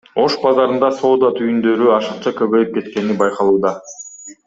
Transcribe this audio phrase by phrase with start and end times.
[0.21, 3.79] Ош базарында соода түйүндөрү ашыкча көбөйүп кеткени байкалууда.